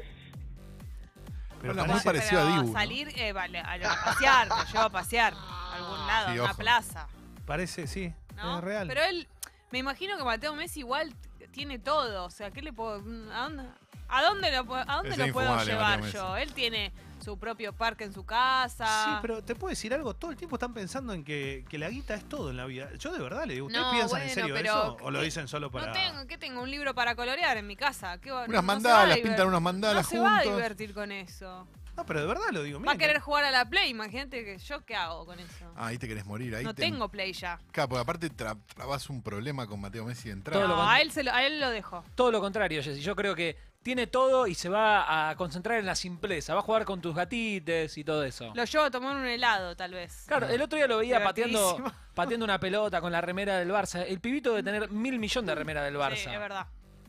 Pero 1.60 1.72
Hola, 1.72 1.84
muy 1.84 2.00
parecido 2.00 2.40
a 2.40 2.44
Dibu. 2.50 2.66
¿no? 2.66 2.72
salir, 2.72 3.08
eh, 3.16 3.32
vale, 3.32 3.60
a, 3.60 3.74
a 3.74 4.04
pasear, 4.04 4.48
lo 4.48 4.64
llevo 4.64 4.80
a 4.80 4.90
pasear. 4.90 5.32
A 5.34 5.74
algún 5.76 6.06
lado, 6.08 6.32
Sí, 6.32 6.38
a 6.38 6.42
una 6.42 6.50
ojo. 6.50 6.58
plaza. 6.60 7.08
Parece, 7.46 7.86
sí. 7.86 8.12
¿no? 8.34 8.58
Es 8.58 8.64
real. 8.64 8.88
Pero 8.88 9.02
él, 9.04 9.28
me 9.70 9.78
imagino 9.78 10.16
que 10.16 10.24
Mateo 10.24 10.54
Messi 10.56 10.80
igual 10.80 11.14
tiene 11.52 11.78
todo. 11.78 12.24
O 12.24 12.30
sea, 12.30 12.50
¿qué 12.50 12.62
le 12.62 12.72
puedo. 12.72 12.94
¿A 13.32 13.42
dónde, 13.44 13.64
a 14.08 14.22
dónde 14.22 14.52
lo, 14.52 14.64
puedo- 14.64 14.84
a 14.88 14.96
dónde 14.96 15.16
lo 15.16 15.32
puedo 15.32 15.64
llevar 15.64 16.02
yo? 16.10 16.36
Él 16.36 16.52
tiene 16.52 16.92
su 17.24 17.38
propio 17.38 17.72
parque 17.72 18.04
en 18.04 18.12
su 18.12 18.24
casa. 18.24 18.86
Sí, 19.04 19.10
pero 19.22 19.42
te 19.42 19.54
puedo 19.54 19.70
decir 19.70 19.92
algo. 19.94 20.14
Todo 20.14 20.30
el 20.30 20.36
tiempo 20.36 20.56
están 20.56 20.72
pensando 20.74 21.12
en 21.12 21.24
que, 21.24 21.64
que 21.68 21.78
la 21.78 21.88
guita 21.88 22.14
es 22.14 22.28
todo 22.28 22.50
en 22.50 22.56
la 22.56 22.66
vida. 22.66 22.88
Yo 22.98 23.10
de 23.12 23.18
verdad 23.18 23.44
le 23.46 23.54
digo, 23.54 23.66
¿ustedes 23.66 23.84
No, 23.84 23.90
piensan 23.90 24.10
bueno, 24.10 24.24
en 24.26 24.30
serio 24.34 24.54
pero 24.54 24.68
eso? 24.72 24.96
¿O 25.02 25.10
lo 25.10 25.18
¿qué- 25.20 25.24
dicen 25.24 25.48
solo 25.48 25.70
para.? 25.70 25.86
No 25.88 25.92
tengo, 25.92 26.26
¿qué 26.28 26.38
tengo? 26.38 26.62
Un 26.62 26.70
libro 26.70 26.94
para 26.94 27.16
colorear 27.16 27.56
en 27.56 27.66
mi 27.66 27.74
casa. 27.74 28.18
¿Qué 28.18 28.30
Unas 28.32 28.48
no 28.48 28.62
mandalas, 28.62 29.18
pintan 29.18 29.48
unas 29.48 29.62
mandalas 29.62 30.04
No 30.04 30.08
se 30.10 30.18
va 30.20 30.28
a 30.28 30.40
juntos. 30.42 30.56
divertir 30.56 30.94
con 30.94 31.10
eso. 31.10 31.66
No, 31.96 32.04
pero 32.06 32.20
de 32.20 32.26
verdad 32.26 32.44
lo 32.52 32.62
digo. 32.62 32.80
Va 32.80 32.92
a 32.92 32.98
querer 32.98 33.20
jugar 33.20 33.44
a 33.44 33.50
la 33.50 33.64
Play. 33.68 33.90
Imagínate 33.90 34.44
que 34.44 34.58
yo 34.58 34.84
qué 34.84 34.94
hago 34.96 35.24
con 35.26 35.38
eso. 35.40 35.72
Ah, 35.76 35.86
ahí 35.86 35.98
te 35.98 36.06
querés 36.06 36.26
morir. 36.26 36.54
Ahí 36.54 36.64
no 36.64 36.74
te- 36.74 36.82
tengo 36.82 37.08
Play 37.08 37.32
ya. 37.32 37.58
Claro, 37.72 37.88
porque 37.88 38.00
aparte 38.02 38.30
tra- 38.30 38.58
trabas 38.74 39.08
un 39.08 39.22
problema 39.22 39.66
con 39.66 39.80
Mateo 39.80 40.04
Messi 40.04 40.28
de 40.28 40.34
entrada. 40.34 40.60
Todo 40.60 40.68
lo 40.68 40.76
No, 40.76 40.82
con- 40.82 40.90
a 40.92 41.00
él, 41.00 41.10
se 41.10 41.22
lo, 41.22 41.32
a 41.32 41.44
él 41.46 41.58
lo 41.60 41.70
dejo. 41.70 42.04
Todo 42.14 42.30
lo 42.30 42.40
contrario, 42.40 42.82
Jessy. 42.82 43.00
Yo 43.00 43.16
creo 43.16 43.34
que 43.34 43.56
tiene 43.82 44.06
todo 44.08 44.46
y 44.48 44.54
se 44.54 44.68
va 44.68 45.30
a 45.30 45.36
concentrar 45.36 45.78
en 45.78 45.86
la 45.86 45.94
simpleza. 45.94 46.52
Va 46.54 46.60
a 46.60 46.62
jugar 46.62 46.84
con 46.84 47.00
tus 47.00 47.14
gatites 47.14 47.96
y 47.96 48.02
todo 48.04 48.24
eso. 48.24 48.52
Lo 48.54 48.64
llevo 48.64 48.84
a 48.84 48.90
tomar 48.90 49.14
un 49.16 49.24
helado, 49.26 49.76
tal 49.76 49.92
vez. 49.92 50.24
Claro, 50.26 50.48
el 50.48 50.60
otro 50.60 50.76
día 50.76 50.88
lo 50.88 50.98
veía 50.98 51.22
pateando, 51.22 51.58
Divertidísimo. 51.76 52.12
pateando 52.14 52.44
una 52.44 52.58
pelota 52.58 53.00
con 53.00 53.12
la 53.12 53.20
remera 53.20 53.58
del 53.58 53.70
Barça. 53.70 54.04
El 54.06 54.20
pibito 54.20 54.50
debe 54.50 54.62
tener 54.64 54.90
mil 54.90 55.18
millones 55.20 55.46
de 55.46 55.54
remera 55.54 55.84
del 55.84 55.94
Barça. 55.96 56.16
Sí, 56.16 56.28
es 56.30 56.38
verdad. 56.40 56.66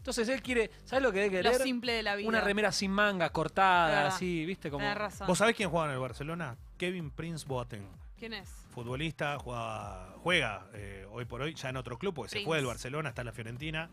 Entonces 0.07 0.29
él 0.29 0.41
quiere, 0.41 0.71
¿sabes 0.85 1.03
lo 1.03 1.11
que 1.11 1.19
debe 1.19 1.43
Lo 1.43 1.51
querer? 1.51 1.63
simple 1.63 1.91
de 1.91 2.01
la 2.01 2.15
vida. 2.15 2.29
Una 2.29 2.39
remera 2.39 2.71
sin 2.71 2.91
manga, 2.91 3.29
cortada, 3.29 4.07
así, 4.07 4.45
¿viste? 4.45 4.71
Como... 4.71 4.85
Tenés 4.85 4.97
razón. 4.97 5.27
¿Vos 5.27 5.37
sabés 5.37 5.53
quién 5.53 5.69
juega 5.69 5.87
en 5.87 5.91
el 5.95 5.99
Barcelona? 5.99 6.55
Kevin 6.77 7.11
Prince 7.11 7.45
Boateng. 7.45 7.85
¿Quién 8.17 8.31
es? 8.31 8.49
Futbolista, 8.73 9.37
juega, 9.37 10.15
juega 10.23 10.65
eh, 10.75 11.05
hoy 11.11 11.25
por 11.25 11.41
hoy 11.41 11.55
ya 11.55 11.67
en 11.67 11.75
otro 11.75 11.97
club, 11.97 12.13
porque 12.13 12.39
se 12.39 12.45
fue 12.45 12.55
del 12.55 12.65
Barcelona 12.65 13.09
hasta 13.09 13.25
la 13.25 13.33
Fiorentina. 13.33 13.89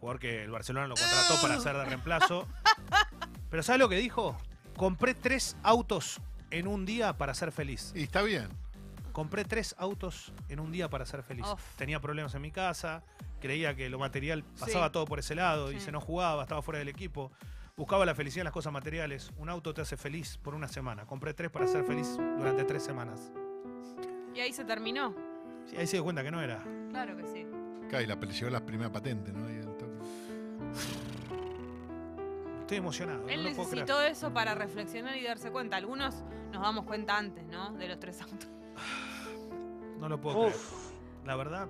Jugador 0.00 0.20
que 0.20 0.42
el 0.42 0.50
Barcelona 0.50 0.86
lo 0.86 0.96
contrató 0.96 1.40
para 1.40 1.54
hacer 1.54 1.74
de 1.74 1.84
reemplazo. 1.86 2.46
Pero 3.50 3.62
¿sabes 3.62 3.80
lo 3.80 3.88
que 3.88 3.96
dijo? 3.96 4.36
Compré 4.76 5.14
tres 5.14 5.56
autos 5.62 6.20
en 6.50 6.66
un 6.66 6.84
día 6.84 7.16
para 7.16 7.32
ser 7.32 7.52
feliz. 7.52 7.90
Y 7.94 8.02
está 8.02 8.20
bien. 8.20 8.50
Compré 9.14 9.44
tres 9.44 9.76
autos 9.78 10.32
en 10.48 10.58
un 10.58 10.72
día 10.72 10.90
para 10.90 11.06
ser 11.06 11.22
feliz. 11.22 11.46
Uf. 11.46 11.76
Tenía 11.76 12.00
problemas 12.00 12.34
en 12.34 12.42
mi 12.42 12.50
casa, 12.50 13.04
creía 13.40 13.76
que 13.76 13.88
lo 13.88 14.00
material 14.00 14.42
pasaba 14.58 14.86
Sí. 14.88 14.92
todo 14.92 15.04
por 15.04 15.20
ese 15.20 15.36
lado, 15.36 15.68
Sí. 15.68 15.74
dice 15.74 15.92
no 15.92 16.00
jugaba, 16.00 16.42
estaba 16.42 16.62
fuera 16.62 16.80
del 16.80 16.88
equipo. 16.88 17.30
Buscaba 17.76 18.04
la 18.04 18.16
felicidad 18.16 18.40
en 18.42 18.46
las 18.46 18.52
cosas 18.52 18.72
materiales. 18.72 19.30
Un 19.36 19.48
auto 19.50 19.72
te 19.72 19.82
hace 19.82 19.96
feliz 19.96 20.36
por 20.38 20.56
una 20.56 20.66
semana. 20.66 21.06
Compré 21.06 21.32
tres 21.32 21.48
para 21.52 21.68
ser 21.68 21.84
feliz 21.84 22.16
durante 22.16 22.64
tres 22.64 22.82
semanas. 22.82 23.30
Y 24.34 24.40
ahí 24.40 24.52
se 24.52 24.64
terminó. 24.64 25.14
Sí, 25.66 25.76
ahí 25.76 25.86
se 25.86 25.96
dio 25.96 26.02
cuenta 26.02 26.24
que 26.24 26.32
no 26.32 26.42
era. 26.42 26.60
Claro 26.90 27.16
que 27.16 27.24
sí. 27.28 27.46
Claro, 27.88 28.02
y 28.04 28.06
la, 28.08 28.16
llegó 28.20 28.50
la 28.50 28.66
primera 28.66 28.90
patente, 28.90 29.32
¿no? 29.32 29.48
Y 29.48 29.58
el. 29.58 29.68
Estoy 32.62 32.78
emocionado. 32.78 33.28
Él 33.28 33.44
no 33.44 33.48
necesitó 33.50 34.02
eso 34.02 34.32
para 34.32 34.56
reflexionar 34.56 35.16
y 35.16 35.22
darse 35.22 35.52
cuenta. 35.52 35.76
Algunos 35.76 36.24
nos 36.50 36.62
damos 36.62 36.84
cuenta 36.84 37.16
antes, 37.16 37.44
¿no? 37.46 37.72
De 37.74 37.86
los 37.86 38.00
tres 38.00 38.20
autos. 38.20 38.48
No 39.98 40.08
lo 40.08 40.20
puedo 40.20 40.46
creer. 40.46 40.56
La 41.24 41.36
verdad, 41.36 41.68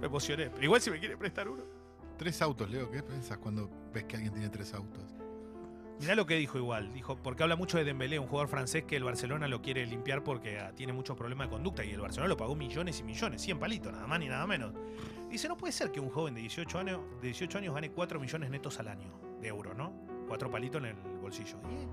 me 0.00 0.06
emocioné. 0.06 0.50
Pero 0.50 0.64
igual 0.64 0.80
si 0.80 0.90
me 0.90 0.98
quiere 0.98 1.16
prestar 1.16 1.48
uno. 1.48 1.62
Tres 2.16 2.40
autos, 2.42 2.70
Leo. 2.70 2.90
¿Qué 2.90 3.02
pensás 3.02 3.38
cuando 3.38 3.70
ves 3.92 4.04
que 4.04 4.16
alguien 4.16 4.32
tiene 4.32 4.48
tres 4.48 4.74
autos? 4.74 5.02
Mirá 6.00 6.14
lo 6.14 6.26
que 6.26 6.36
dijo 6.36 6.58
igual. 6.58 6.92
Dijo, 6.92 7.16
porque 7.16 7.42
habla 7.42 7.56
mucho 7.56 7.78
de 7.78 7.84
Dembélé, 7.84 8.18
un 8.18 8.26
jugador 8.26 8.48
francés 8.48 8.84
que 8.84 8.96
el 8.96 9.04
Barcelona 9.04 9.48
lo 9.48 9.62
quiere 9.62 9.86
limpiar 9.86 10.22
porque 10.22 10.58
ah, 10.58 10.72
tiene 10.74 10.92
muchos 10.92 11.16
problemas 11.16 11.46
de 11.46 11.52
conducta 11.52 11.84
y 11.84 11.90
el 11.90 12.00
Barcelona 12.00 12.28
lo 12.28 12.36
pagó 12.36 12.54
millones 12.54 13.00
y 13.00 13.02
millones, 13.02 13.40
100 13.42 13.58
palitos, 13.58 13.92
nada 13.92 14.06
más 14.06 14.20
ni 14.20 14.28
nada 14.28 14.46
menos. 14.46 14.74
Dice, 15.30 15.48
no 15.48 15.56
puede 15.56 15.72
ser 15.72 15.90
que 15.90 16.00
un 16.00 16.10
joven 16.10 16.34
de 16.34 16.42
18 16.42 16.78
años, 16.78 17.00
de 17.20 17.28
18 17.28 17.58
años 17.58 17.74
gane 17.74 17.90
4 17.90 18.20
millones 18.20 18.50
netos 18.50 18.78
al 18.78 18.88
año 18.88 19.10
de 19.40 19.48
euros, 19.48 19.74
¿no? 19.74 19.92
4 20.28 20.50
palitos 20.50 20.82
en 20.82 20.88
el 20.88 20.96
bolsillo. 21.20 21.56
Y, 21.70 21.88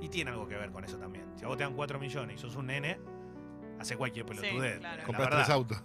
y 0.00 0.08
tiene 0.08 0.30
algo 0.30 0.46
que 0.48 0.56
ver 0.56 0.70
con 0.70 0.84
eso 0.84 0.96
también. 0.98 1.26
Si 1.36 1.44
a 1.44 1.48
vos 1.48 1.56
te 1.56 1.64
dan 1.64 1.74
4 1.74 1.98
millones 1.98 2.36
y 2.36 2.40
sos 2.40 2.56
un 2.56 2.66
nene, 2.66 2.98
hace 3.78 3.96
cualquier 3.96 4.26
pelotudez. 4.26 4.78
claro. 4.78 5.02
verdad. 5.12 5.30
tres 5.36 5.50
autos. 5.50 5.82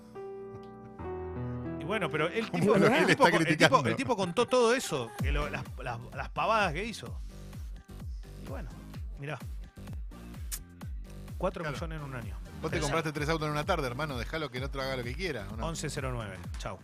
Y 1.80 1.84
bueno, 1.84 2.10
pero 2.10 2.28
el 2.28 2.50
tipo, 2.50 2.76
el 2.76 2.82
tipo- 2.82 2.86
está 2.86 2.98
el 2.98 3.08
tipo- 3.08 3.26
criticando. 3.38 3.90
el 3.90 3.96
tipo 3.96 4.16
contó 4.16 4.48
todo 4.48 4.74
eso, 4.74 5.12
que 5.22 5.32
lo- 5.32 5.50
las, 5.50 5.64
las- 5.84 6.00
las 6.16 6.30
pavadas 6.30 6.74
que 6.74 6.84
hizo. 6.86 7.20
Y 8.44 8.48
bueno, 8.50 8.70
mirá. 9.20 9.38
4 11.38 11.62
Claro. 11.64 11.76
millones 11.76 12.00
en 12.00 12.04
un 12.06 12.16
año. 12.16 12.36
Vos 12.62 12.72
te 12.72 12.80
compraste 12.80 13.12
tres 13.12 13.30
autos 13.30 13.46
en 13.46 13.52
una 13.52 13.66
tarde, 13.66 13.86
hermano. 13.86 14.18
Dejalo 14.18 14.50
que 14.50 14.58
el 14.58 14.64
otro 14.64 14.82
haga 14.82 14.96
lo 14.98 15.04
que 15.04 15.14
quiera. 15.14 15.46
¿o 15.52 15.58
no? 15.58 15.68
1109. 15.68 16.38
Chau. 16.58 16.74